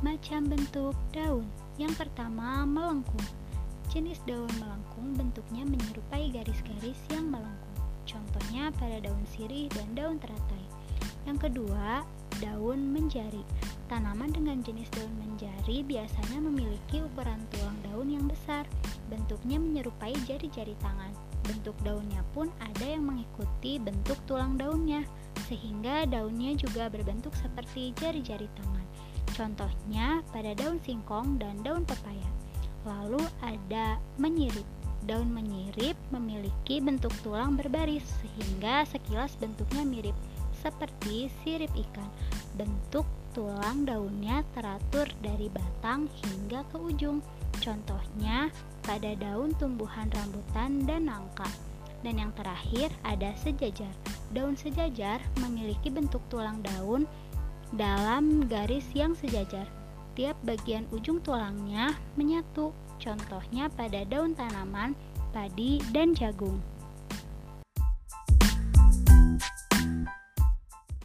[0.00, 1.44] Macam bentuk daun.
[1.76, 3.20] Yang pertama, melengkung.
[3.92, 7.84] Jenis daun melengkung bentuknya menyerupai garis-garis yang melengkung.
[8.08, 10.64] Contohnya pada daun sirih dan daun teratai.
[11.28, 12.00] Yang kedua,
[12.40, 13.44] daun menjari.
[13.92, 18.64] Tanaman dengan jenis daun menjari biasanya memiliki ukuran tulang daun yang besar.
[19.12, 21.12] Bentuknya menyerupai jari-jari tangan.
[21.44, 25.04] Bentuk daunnya pun ada yang mengikuti bentuk tulang daunnya
[25.50, 28.86] sehingga daunnya juga berbentuk seperti jari-jari tangan.
[29.34, 32.30] Contohnya pada daun singkong dan daun pepaya.
[32.86, 34.66] Lalu ada menyirip.
[35.04, 40.16] Daun menyirip memiliki bentuk tulang berbaris sehingga sekilas bentuknya mirip
[40.60, 42.08] seperti sirip ikan.
[42.56, 47.24] Bentuk tulang daunnya teratur dari batang hingga ke ujung.
[47.60, 48.52] Contohnya
[48.84, 51.48] pada daun tumbuhan rambutan dan nangka.
[52.00, 53.92] Dan yang terakhir ada sejajar.
[54.32, 57.04] Daun sejajar memiliki bentuk tulang daun
[57.74, 59.66] dalam garis yang sejajar.
[60.18, 62.74] Tiap bagian ujung tulangnya menyatu.
[63.00, 64.92] Contohnya pada daun tanaman,
[65.32, 66.60] padi, dan jagung.